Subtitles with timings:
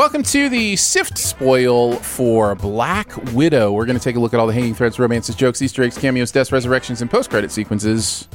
[0.00, 3.70] Welcome to the Sift Spoil for Black Widow.
[3.70, 5.98] We're going to take a look at all the hanging threads, romances, jokes, Easter eggs,
[5.98, 8.26] cameos, deaths, resurrections, and post credit sequences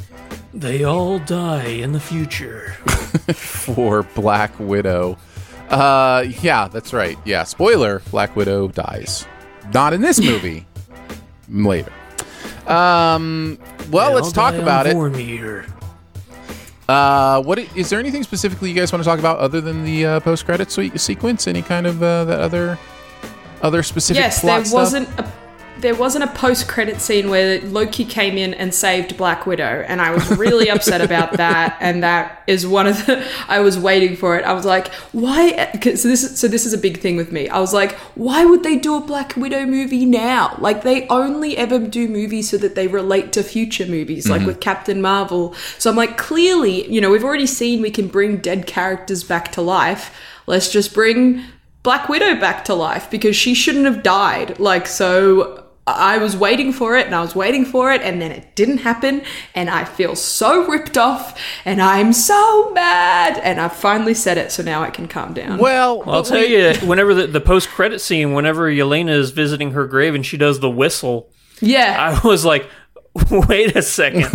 [0.53, 2.67] They all die in the future.
[3.33, 5.17] for Black Widow.
[5.69, 7.17] Uh, yeah, that's right.
[7.25, 9.25] Yeah, spoiler: Black Widow dies.
[9.73, 10.67] Not in this movie.
[11.50, 11.91] Later.
[12.67, 13.57] Um.
[13.89, 14.95] Well, They let's talk about it.
[14.95, 15.67] Vormir.
[16.88, 19.83] Uh, what i- is there anything specifically you guys want to talk about other than
[19.83, 21.47] the uh, post credit sequence?
[21.47, 22.78] Any kind of uh, that other
[23.62, 24.73] other specific yes, plot there stuff?
[24.79, 25.24] wasn't a
[25.80, 30.02] there wasn't a post credit scene where Loki came in and saved Black Widow, and
[30.02, 31.78] I was really upset about that.
[31.80, 34.46] And that is one of the I was waiting for it.
[34.46, 35.69] I was like, why?
[35.81, 37.50] 'cause- So this is so this is a big thing with me.
[37.50, 40.56] I was like, why would they do a Black Widow movie now?
[40.59, 44.47] Like they only ever do movies so that they relate to future movies, like mm-hmm.
[44.47, 45.53] with Captain Marvel.
[45.78, 49.52] So I'm like, clearly, you know, we've already seen we can bring dead characters back
[49.53, 50.16] to life.
[50.47, 51.44] Let's just bring
[51.84, 54.59] Black Widow back to life because she shouldn't have died.
[54.59, 58.31] Like, so I was waiting for it and I was waiting for it and then
[58.31, 59.22] it didn't happen
[59.53, 64.51] and I feel so ripped off and I'm so mad and I finally said it
[64.51, 65.59] so now I can calm down.
[65.59, 69.72] Well, I'll tell we- you, whenever the, the post credit scene, whenever Yelena is visiting
[69.72, 71.29] her grave and she does the whistle,
[71.62, 72.18] Yeah.
[72.24, 72.68] I was like,
[73.31, 74.25] wait a second,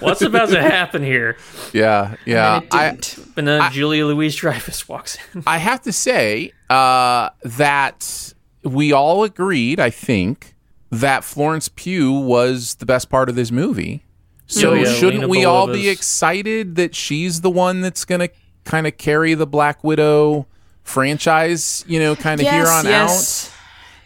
[0.00, 1.36] what's about to happen here?
[1.72, 2.56] Yeah, yeah.
[2.56, 3.18] and it I didn't.
[3.36, 5.42] And then Julia Louise Dreyfus walks in.
[5.46, 8.32] I have to say uh, that
[8.64, 10.53] we all agreed, I think,
[11.00, 14.04] that Florence Pugh was the best part of this movie.
[14.46, 18.28] So yeah, shouldn't Lena we all be excited that she's the one that's going to
[18.64, 20.46] kind of carry the Black Widow
[20.82, 23.50] franchise, you know, kind of here on out?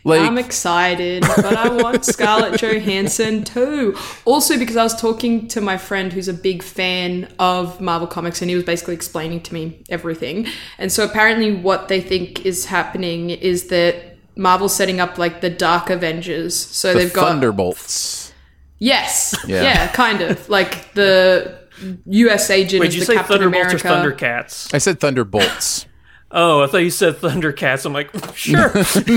[0.04, 3.96] Like I'm excited, but I want Scarlett Johansson too.
[4.24, 8.40] Also, because I was talking to my friend who's a big fan of Marvel Comics,
[8.40, 10.46] and he was basically explaining to me everything.
[10.78, 14.07] And so, apparently, what they think is happening is that
[14.38, 16.54] Marvel's setting up like the Dark Avengers.
[16.56, 18.32] So the they've got Thunderbolts.
[18.78, 19.62] yes, Yeah.
[19.62, 19.88] yeah.
[19.88, 21.58] kind of like the
[22.06, 22.48] U.S.
[22.50, 23.88] agent Wait, is did you the say Captain Thunderbolts America.
[23.88, 24.72] or Thundercats?
[24.74, 25.86] I said Thunderbolts.
[26.30, 27.86] Oh, I thought you said Thundercats.
[27.86, 28.70] I'm like, sure.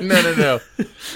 [0.00, 0.60] no, no, no,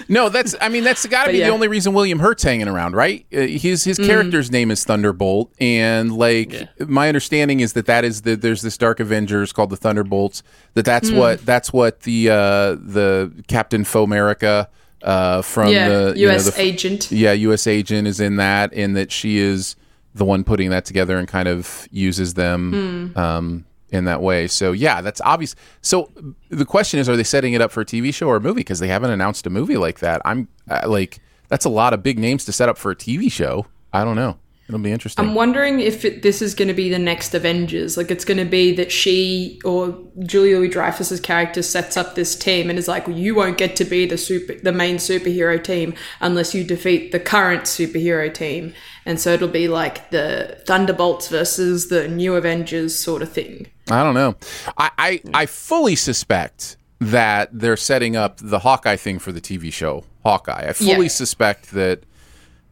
[0.09, 0.29] no.
[0.31, 0.55] That's.
[0.63, 1.47] I mean, that's got to be yeah.
[1.49, 3.27] the only reason William Hurt's hanging around, right?
[3.33, 6.55] Uh, his his character's name is Thunderbolt, and like
[6.89, 10.43] my understanding is that that is the there's this Dark Avengers called the Thunderbolts.
[10.73, 12.35] That that's what that's what the uh
[12.81, 14.71] the Captain America
[15.03, 16.55] uh from yeah, the you know, U.S.
[16.55, 17.13] the- agent.
[17.13, 17.67] yeah U.S.
[17.67, 19.77] agent is in that, and that she is
[20.15, 23.19] the one putting that together and kind of uses them Hmm.
[23.19, 24.49] um, in that way.
[24.49, 25.55] So yeah, that's obvious.
[25.83, 26.11] So
[26.49, 28.61] the question is, are they setting it up for a TV show or a movie?
[28.61, 30.23] Because they haven't announced a movie like that.
[30.25, 33.31] I'm uh, like, that's a lot of big names to set up for a TV
[33.31, 33.67] show.
[33.93, 34.39] I don't know.
[34.73, 35.23] It'll be interesting.
[35.23, 37.97] I'm wondering if it, this is going to be the next Avengers.
[37.99, 42.35] Like, it's going to be that she or Julia Louis Dreyfus's character sets up this
[42.35, 45.63] team and is like, well, "You won't get to be the super, the main superhero
[45.63, 48.73] team unless you defeat the current superhero team."
[49.05, 53.67] And so it'll be like the Thunderbolts versus the New Avengers sort of thing.
[53.91, 54.37] I don't know.
[54.79, 59.73] I, I I fully suspect that they're setting up the Hawkeye thing for the TV
[59.73, 60.69] show Hawkeye.
[60.69, 61.09] I fully Yeah.
[61.09, 62.05] suspect that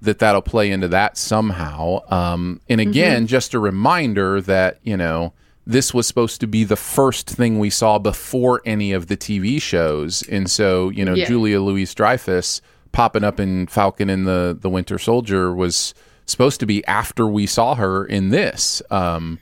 [0.02, 2.00] that that'll play into that somehow.
[2.10, 5.32] Um, and again, just a reminder that you know
[5.66, 9.60] this was supposed to be the first thing we saw before any of the TV
[9.60, 11.26] shows, and so you know Yeah.
[11.26, 12.60] Julia Louise Dreyfus
[12.92, 15.94] popping up in Falcon and the the Winter Soldier was
[16.26, 18.82] supposed to be after we saw her in this.
[18.90, 19.38] Um,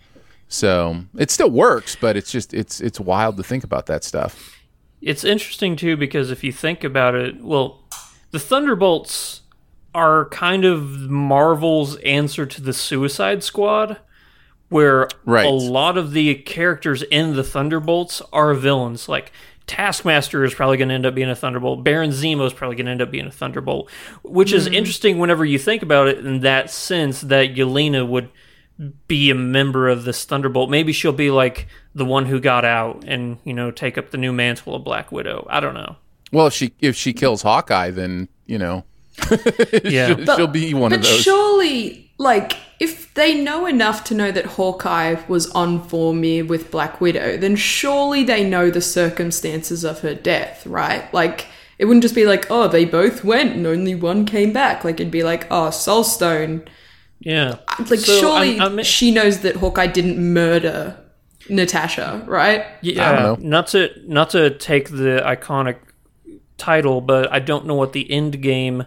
[0.48, 4.54] so it still works, but it's just it's it's wild to think about that stuff.
[5.00, 7.84] It's interesting too because if you think about it, well,
[8.32, 9.42] the Thunderbolts
[9.94, 13.98] are kind of Marvel's answer to the Suicide Squad,
[14.68, 15.46] where Right.
[15.46, 19.08] a lot of the characters in the Thunderbolts are villains.
[19.08, 19.32] Like
[19.66, 21.84] Taskmaster is probably going to end up being a Thunderbolt.
[21.84, 23.90] Baron Zemo is probably going to end up being a Thunderbolt,
[24.22, 24.74] which is hmm.
[24.74, 28.30] interesting whenever you think about it in that sense that Yelena would
[29.08, 30.70] be a member of this Thunderbolt.
[30.70, 34.18] Maybe she'll be like the one who got out and you know take up the
[34.18, 35.46] new mantle of Black Widow.
[35.50, 35.96] I don't know.
[36.32, 38.84] Well, if she if she kills Hawkeye, then you know
[39.84, 41.20] Yeah, she'll, she'll be one but of those.
[41.22, 47.00] surely, like, if they know enough to know that Hawkeye was on Vormir with Black
[47.00, 51.12] Widow, then surely they know the circumstances of her death, right?
[51.12, 51.46] Like,
[51.78, 54.84] it wouldn't just be like, oh, they both went and only one came back.
[54.84, 56.66] Like, it'd be like, oh, Soulstone.
[57.20, 57.56] yeah.
[57.88, 60.96] Like, So, surely I'm- I'm- she knows that Hawkeye didn't murder
[61.48, 62.64] Natasha, right?
[62.82, 63.48] Yeah, I don't know.
[63.48, 65.76] not to not to take the iconic
[66.58, 68.84] title, but I don't know what the end game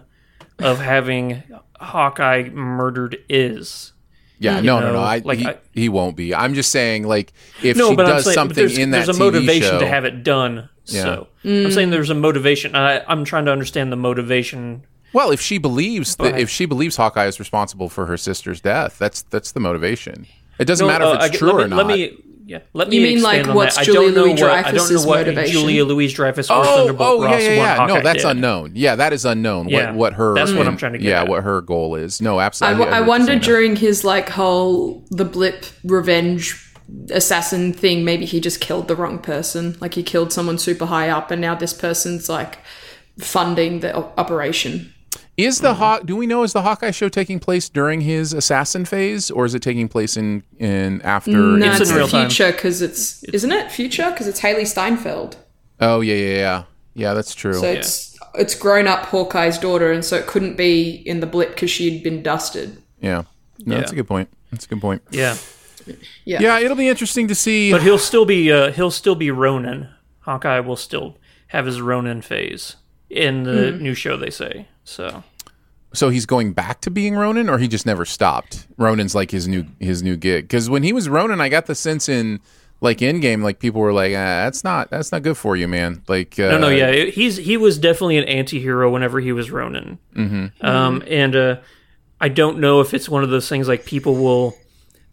[0.64, 1.42] of having
[1.80, 3.92] Hawkeye murdered is.
[4.38, 4.92] yeah, no, no, no.
[4.94, 6.34] know, I, like, he, I- he won't be.
[6.34, 7.32] I'm just saying, like,
[7.62, 10.04] if No, she does saying something in that there's a TV motivation show, to have
[10.04, 10.68] it done.
[10.84, 12.74] So I'm saying there's a motivation.
[12.74, 14.82] I, I'm trying to understand the motivation.
[15.12, 18.98] well, if she believes that if she believes Hawkeye is responsible for her sister's death,
[18.98, 20.26] that's that's the motivation.
[20.58, 21.76] It doesn't No, matter uh, if it's get- true let me, or not.
[21.76, 23.84] Let me, yeah, let me You mean, like, on what's that.
[23.84, 25.52] Julia Louis what I don't know Dreyfus's what motivation?
[25.52, 27.86] Julia Louise Dreyfus or Oh, Thunderbolt oh, Ross yeah, yeah, yeah.
[27.86, 28.30] No, that's did.
[28.30, 28.72] unknown.
[28.74, 29.68] Yeah, that is unknown.
[29.68, 30.78] Yeah, what what her that's what I'm mm.
[30.78, 31.28] trying to get Yeah, at.
[31.28, 32.20] what her goal is.
[32.20, 32.78] No, absolutely.
[32.80, 33.44] w- I heard wonder saying that.
[33.44, 36.68] during his like whole the blip revenge
[37.10, 41.08] assassin thing maybe he just killed the wrong person like he killed someone super high
[41.08, 42.58] up and now this person's like
[43.18, 44.91] funding the operation
[45.36, 46.04] Is the Hawk?
[46.04, 49.54] Do we know is the Hawkeye show taking place during his assassin phase, or is
[49.54, 51.30] it taking place in in after?
[51.30, 52.28] no It's it's, in real time.
[52.28, 55.36] future because it's isn't it future because it's hailee steinfeld
[55.80, 56.62] Oh yeah, yeah, yeah,
[56.94, 57.14] yeah.
[57.14, 57.54] That's true.
[57.54, 61.50] so it's it's grown up hawkeye's daughter and so it couldn't be in the blip
[61.50, 63.22] because she'd been dusted yeah,
[63.66, 64.28] no, that's a good point.
[64.52, 65.02] That's a good point.
[65.10, 65.36] Yeah,
[66.24, 66.58] Yeah, yeah.
[66.60, 67.72] it'll be interesting to see.
[67.72, 69.88] but he'll still be uh, he'll still be Ronin.
[70.20, 71.16] Hawkeye will still
[71.48, 72.76] have his Ronin phase
[73.10, 73.82] in the Hmm.
[73.82, 74.16] new show.
[74.16, 75.22] They say so.
[75.92, 78.66] so he's going back to being Ronin, or he just never stopped.
[78.76, 80.44] Ronin's like his new his new gig.
[80.44, 82.40] Because when he was Ronin, I got the sense in
[82.80, 85.68] like in game, like people were like, ah, "That's not that's not good for you,
[85.68, 89.32] man." Like, uh, No, no, yeah, it- he's he was definitely an anti-hero whenever he
[89.32, 89.98] was Ronin.
[90.16, 90.66] Mm-hmm.
[90.66, 91.56] Um, and uh,
[92.20, 94.56] I don't know if it's one of those things like people will.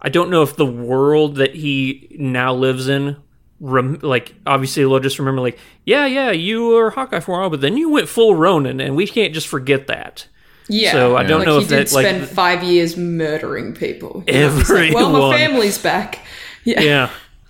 [0.01, 3.17] I don't know if the world that he now lives in,
[3.59, 7.49] rem- like obviously they'll just remember like, yeah, yeah, you were Hawkeye for a while,
[7.49, 10.27] but then you went full Ronin, and we can't just forget that.
[10.67, 13.73] yeah So I don't like know he if did that like spend five years murdering
[13.73, 16.19] people You know, he's like, well my family's back
[16.63, 17.09] yeah yeah.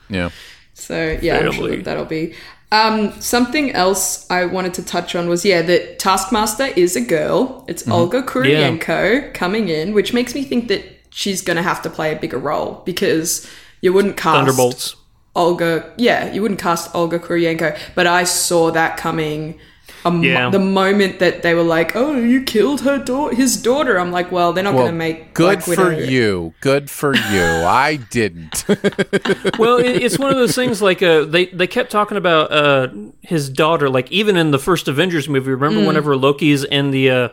[0.09, 0.29] yeah.
[0.73, 2.33] So yeah, I'm sure that that'll be.
[2.71, 7.65] Um, something else I wanted to touch on was yeah, that Taskmaster is a girl.
[7.67, 7.91] It's Mm-hmm.
[7.91, 12.19] Olga Kurylenko coming in, which makes me think that she's gonna have to play a
[12.19, 13.49] bigger role because
[13.81, 14.95] you wouldn't cast Thunderbolts.
[15.39, 15.91] Olga.
[15.97, 19.59] Yeah, you wouldn't cast Olga Kurylenko, but I saw that coming.
[20.05, 20.49] A mo- Yeah.
[20.49, 24.31] the moment that they were like, "Oh, you killed her daughter, his daughter," I'm like,
[24.31, 26.53] "Well, they're not Well, going to make good Black for Widow- you.
[26.61, 27.43] Good for you.
[27.67, 28.63] I didn't.
[29.59, 32.87] well, it, it's one of those things like uh, they they kept talking about uh,
[33.23, 33.89] his daughter.
[33.89, 37.29] Like even in the first Avengers movie, remember whenever Loki's in the uh,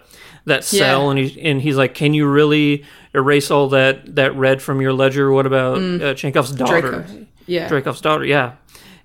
[0.47, 1.11] that cell Yeah.
[1.11, 2.85] and he and he's like, "Can you really
[3.15, 5.31] erase all that that red from your ledger?
[5.31, 7.27] What about uh, Chekhov's daughter?" Draco.
[7.47, 8.55] Yeah, Dreykov's daughter, yeah.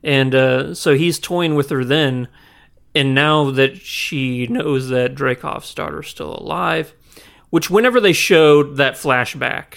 [0.03, 2.27] And uh, so he's toying with her then,
[2.95, 6.93] and now that she knows that Dreykov's daughter's still alive,
[7.49, 9.73] which whenever they showed that flashback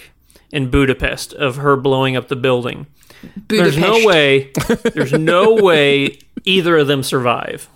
[0.51, 2.87] in Budapest of her blowing up the building,
[3.47, 4.51] there's no way,
[4.93, 7.69] there's no way either of them survive.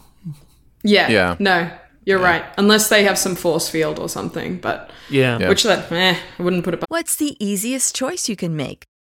[0.84, 1.36] Yeah, Yeah.
[1.40, 1.72] No,
[2.06, 2.44] you're right.
[2.58, 5.38] Unless they have some force field or something, but Yeah.
[5.40, 5.50] Yeah.
[5.50, 6.84] which that eh, I wouldn't put it.
[6.88, 8.86] What's the easiest choice you can make?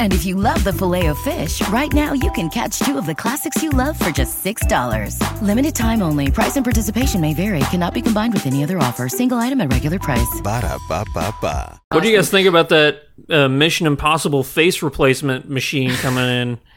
[0.00, 3.04] And if you love the filet of fish, right now you can catch two of
[3.04, 5.42] the classics you love for just $6.
[5.42, 6.30] Limited time only.
[6.30, 7.60] Price and participation may vary.
[7.70, 9.10] Cannot be combined with any other offer.
[9.10, 10.40] Single item at regular price.
[10.42, 11.82] Ba-da-ba-ba-ba.
[11.90, 16.58] What do you guys think about that uh, Mission Impossible face replacement machine coming in?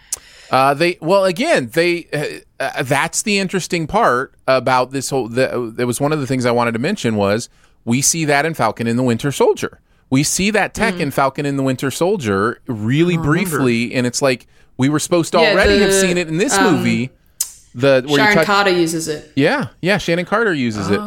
[0.51, 5.27] Uh, they well again they uh, uh, that's the interesting part about this whole.
[5.27, 7.49] The, that was one of the things I wanted to mention was
[7.85, 9.79] we see that in Falcon in the Winter Soldier.
[10.13, 14.45] We see that tech in Falcon and the Winter Soldier really briefly, and it's like
[14.77, 17.09] we were supposed to Yeah, already have seen it in this um, movie.
[17.73, 19.31] The where Sharon Carter uses it.
[19.35, 19.97] yeah, yeah.
[19.97, 20.99] Shannon Carter uses it,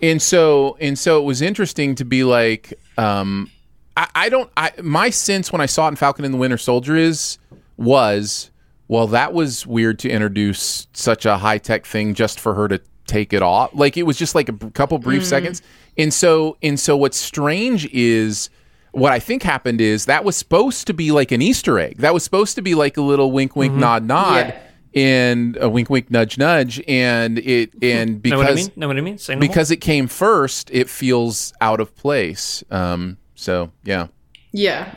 [0.00, 3.50] and so and so it was interesting to be like, um,
[3.96, 4.48] I, I don't.
[4.56, 7.36] I my sense when I saw it in Falcon and the Winter Soldier is
[7.76, 8.52] was
[8.86, 12.80] well that was weird to introduce such a high tech thing just for her to
[13.10, 13.70] take it off.
[13.74, 15.60] Like it was just like a b- couple brief seconds,
[15.98, 18.48] and so and so what's strange is.
[18.92, 21.98] What I think happened is that was supposed to be like an Easter egg.
[21.98, 25.00] That was supposed to be like a little wink, wink, nod, nod, Yeah.
[25.00, 28.72] and a wink, wink, nudge, nudge, and it and because know what I mean?
[28.74, 29.16] Know what I mean?
[29.18, 29.48] Say no more.
[29.48, 32.64] because it came first, it feels out of place.
[32.68, 34.08] Um, so yeah,
[34.50, 34.92] Yeah.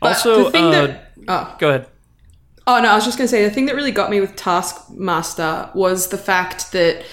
[0.00, 1.86] But Also, the thing uh, that oh Go ahead.
[2.66, 5.68] oh no, I was just gonna say the thing that really got me with Taskmaster
[5.74, 7.04] was the fact that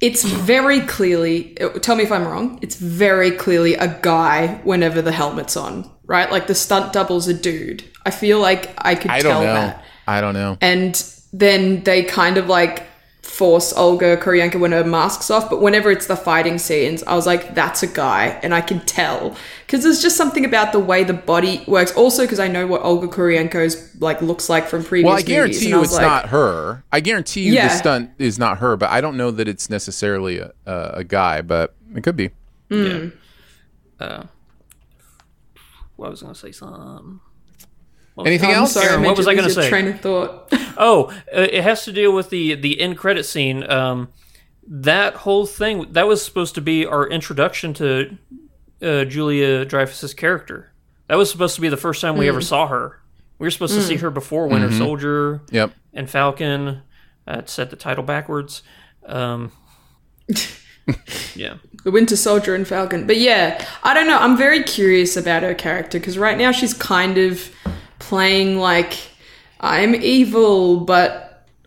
[0.00, 5.12] it's very clearly tell me if I'm wrong, it's very clearly a guy whenever the
[5.12, 6.30] helmet's on, right?
[6.30, 7.84] Like the stunt double's a dude.
[8.04, 9.54] I feel like I could I tell don't know.
[9.54, 9.84] that.
[10.06, 10.56] I don't know.
[10.60, 12.84] and then they kind of like
[13.36, 17.26] force Olga Kurylenko when her mask's off, but whenever it's the fighting scenes, I was
[17.26, 21.04] like, that's a guy, and I can tell because there's just something about the way
[21.04, 21.92] the body works.
[21.92, 25.08] Also, because I know what Olga Kurylenko's like looks like from previous.
[25.08, 26.82] Well, I guarantee movies, you, it's like, not her.
[26.90, 27.68] I guarantee you, yeah.
[27.68, 31.42] the stunt is not her, but I don't know that it's necessarily a, a, guy,
[31.42, 32.30] but it could be.
[32.70, 33.12] Mm.
[34.00, 34.06] Yeah.
[34.08, 34.22] Hmm.
[34.22, 34.26] Uh,
[35.98, 37.20] well, I was going to say something.
[38.24, 38.72] Anything else?
[38.72, 39.68] Sorry, Aaron, what was I going to say?
[39.68, 40.50] Train of thought.
[40.76, 43.68] Oh, uh, it has to deal with the the end credit scene.
[43.70, 44.08] Um,
[44.68, 48.18] that whole thing that was supposed to be our introduction to
[48.82, 50.72] uh, Julia Dreyfus's character.
[51.08, 53.00] That was supposed to be the first time we ever saw her.
[53.38, 55.72] We were supposed to see her before Winter Soldier Yep.
[55.94, 56.82] and Falcon.
[57.28, 58.62] Uh, set the title backwards.
[59.04, 59.52] Um,
[61.34, 61.54] yeah.
[61.84, 63.06] the Winter Soldier and Falcon.
[63.06, 64.18] But yeah, I don't know.
[64.18, 67.50] I'm very curious about her character because right now she's kind of
[67.98, 68.94] playing like
[69.60, 71.22] I'm evil, but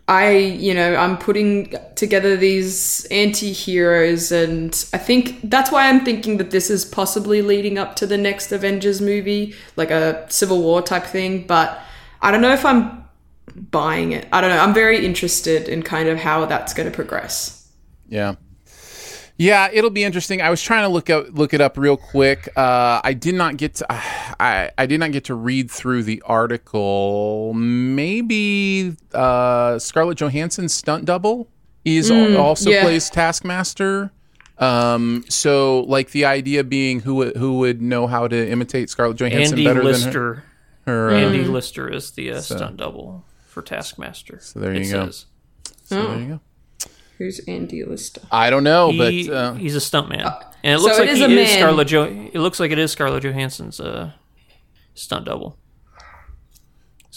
[0.08, 6.38] I, you know, I'm putting together these anti-heroes and I think that's why I'm thinking
[6.38, 10.82] that this is possibly leading up to the next Avengers movie, like a Civil War
[10.82, 11.80] type thing, but
[12.22, 13.04] I don't know if I'm
[13.54, 14.26] buying it.
[14.32, 14.58] I don't know.
[14.58, 17.68] I'm very interested in kind of how that's going to progress.
[18.08, 18.34] Yeah.
[19.40, 20.42] Yeah, it'll be interesting.
[20.42, 22.46] I was trying to look up look it up real quick.
[22.58, 26.22] Uh, I did not get to I, I did not get to read through the
[26.26, 27.54] article.
[27.54, 31.48] Maybe uh, Scarlett Johansson's stunt double
[31.86, 32.82] is al- also yeah.
[32.82, 34.12] plays Taskmaster.
[34.58, 39.16] Um, so like the idea being who would who would know how to imitate Scarlett
[39.16, 40.34] Johansson Andy better than Lister.
[40.84, 41.08] her.
[41.08, 44.38] her uh, Andy Lister is the uh, stunt double for Taskmaster.
[44.42, 45.06] So there you it go.
[45.06, 45.24] Says.
[45.84, 46.40] so there you go.
[47.20, 48.22] Who's Andy Lister?
[48.32, 50.24] I don't know, He, but uh, he's a stuntman,
[50.64, 51.58] and it looks so like is he a is man.
[51.58, 52.04] Scarlett Jo.
[52.04, 54.12] It looks like it is Scarlett Johansson's uh,
[54.94, 55.58] stunt double.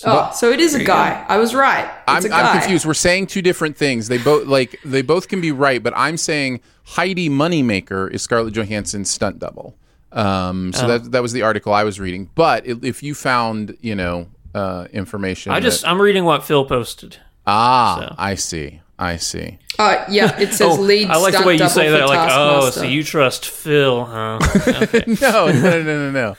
[0.05, 1.23] Oh, so it is a guy.
[1.29, 1.85] I was right.
[1.85, 2.41] It's I'm, a guy.
[2.41, 2.85] I'm confused.
[2.85, 4.09] We're saying two different things.
[4.09, 8.53] They both like they both can be right, but I'm saying Heidi Moneymaker is Scarlett
[8.53, 9.77] Johansson's stunt double.
[10.11, 10.79] Um, Oh.
[10.79, 12.29] so that that was the article I was reading.
[12.35, 16.43] But if if you found you know uh, information, I just that- I'm reading what
[16.43, 17.17] Phil posted.
[17.47, 18.15] ah so.
[18.17, 19.59] I see I see.
[19.83, 22.07] Uh, yeah, it says Oh, lead I like the way you say that.
[22.07, 24.39] Like, oh, so you trust Phil, huh?
[24.67, 25.03] Okay.
[25.21, 26.35] no, no, no, no, no.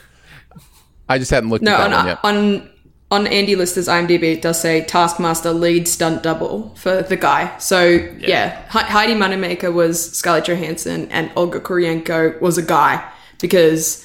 [1.07, 2.19] I just hadn't looked No, at on, one yet.
[2.23, 2.69] on
[3.11, 7.55] on Andy Lister's IMDb, it does say Taskmaster lead stunt double for the guy.
[7.59, 7.85] So
[8.17, 13.07] yeah, He- Heidi Moneymaker was Scarlett Johansson, and Olga Kurylenko was a guy
[13.39, 14.03] because.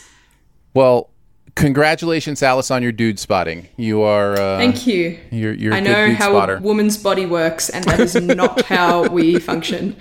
[0.75, 1.10] Well,
[1.55, 3.69] congratulations, Alice, on your dude spotting.
[3.77, 4.35] You are.
[4.35, 5.19] Uh, Thank you.
[5.31, 6.57] You're, you're I know how spotter.
[6.57, 9.97] a woman's body works, and that is not how we function.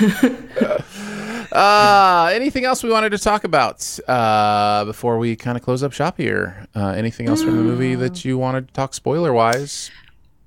[1.52, 5.92] Uh, anything else we wanted to talk about uh, before we kind of close up
[5.92, 6.66] shop here?
[6.74, 9.90] Uh, anything else from the movie that you wanted to talk spoiler wise?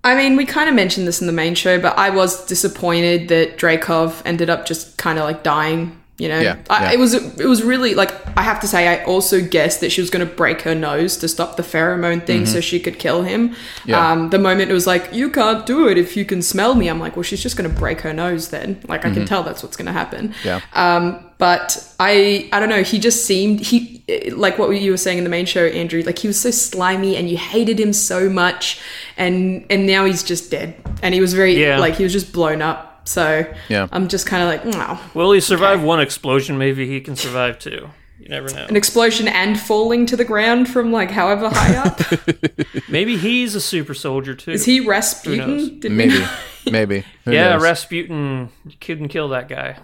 [0.03, 3.27] I mean, we kind of mentioned this in the main show, but I was disappointed
[3.29, 5.99] that Dreykov ended up just kind of like dying.
[6.17, 6.91] You know, Yeah, I, yeah.
[6.93, 9.99] it was it was really like I have to say I also guessed that she
[9.99, 13.23] was going to break her nose to stop the pheromone thing so she could kill
[13.23, 13.49] him.
[13.49, 13.89] Mm-hmm.
[13.89, 14.11] Yeah.
[14.11, 16.87] Um, the moment it was like you can't do it if you can smell me,
[16.87, 18.79] I'm like, well, she's just going to break her nose then.
[18.87, 20.29] Like I can tell that's what's going to happen.
[20.29, 20.47] Mm-hmm.
[20.47, 20.61] Yeah.
[20.71, 22.83] Um, but I I don't know.
[22.83, 24.01] He just seemed he
[24.33, 26.01] like what you were saying in the main show, Andrew.
[26.01, 28.79] Like he was so slimy, and you hated him so much,
[29.17, 30.75] and and now he's just dead.
[31.03, 31.77] And he was very Yeah.
[31.79, 32.94] like he was just blown up.
[33.05, 33.87] So Yeah.
[33.91, 36.57] I'm just kind of like, wow, Will he survive one explosion?
[36.57, 37.89] Maybe he can survive two.
[38.19, 38.65] You never know.
[38.65, 41.99] an explosion and falling to the ground from like however high up.
[42.89, 44.51] Maybe he's a super soldier too.
[44.51, 44.87] Is he knows?
[44.87, 45.95] Rasputin?
[45.95, 46.25] Maybe,
[46.71, 47.05] maybe.
[47.25, 47.63] Who yeah, knows?
[47.63, 48.49] Rasputin
[48.81, 49.77] couldn't kill that guy.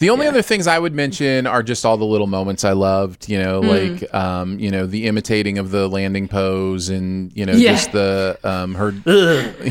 [0.00, 3.28] The only other things I would mention are just all the little moments I loved,
[3.28, 3.68] you know, Hmm.
[3.68, 7.72] like um, you know, the imitating of the landing pose and you know, Yeah.
[7.72, 8.92] just the um her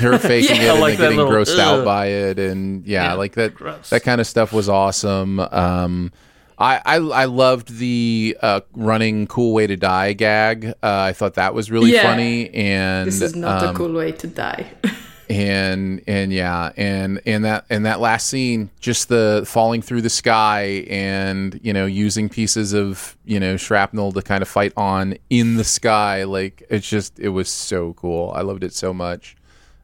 [0.01, 0.63] her faking Yeah.
[0.63, 3.89] it and like getting little, grossed out by it and yeah, Yeah, like that gross.
[3.91, 5.39] that kind of stuff was awesome.
[5.39, 6.11] Um
[6.59, 10.65] I, I, I loved the uh, running cool way to die gag.
[10.65, 12.01] Uh, I thought that was really Yeah.
[12.01, 14.65] funny, and This is not um, a cool way to die.
[15.29, 20.09] and and yeah and and that and that last scene just the falling through the
[20.09, 25.15] sky and you know using pieces of you know shrapnel to kind of fight on
[25.29, 29.35] in the sky like it's just it was so cool i loved it so much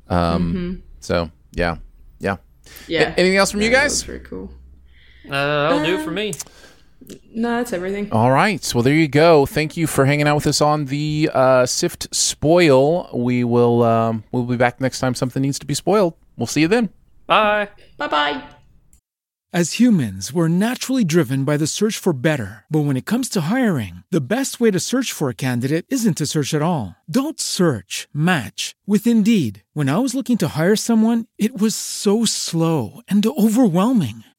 [0.09, 1.77] um so yeah
[2.19, 2.37] yeah
[2.87, 3.13] yeah.
[3.17, 4.51] anything else from you guys was very cool.
[5.25, 6.33] Uh, that'll do it for me.
[7.33, 8.11] No, that's everything.
[8.11, 11.29] all right well there you go thank you for hanging out with us on the
[11.33, 15.73] uh sift spoil we will um we'll be back next time something needs to be
[15.73, 16.89] spoiled we'll see you then
[17.25, 17.69] Bye.
[17.97, 18.43] Bye bye.
[19.53, 22.65] As humans, we're naturally driven by the search for better.
[22.71, 26.17] But when it comes to hiring, the best way to search for a candidate isn't
[26.17, 26.95] to search at all.
[27.09, 29.63] Don't search, match with Indeed.
[29.73, 34.23] When I was looking to hire someone, it was so slow and overwhelming.